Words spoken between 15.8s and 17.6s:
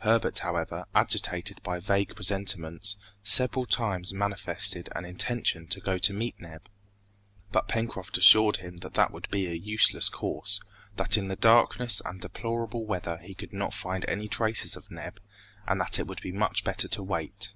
that it would be much better to wait.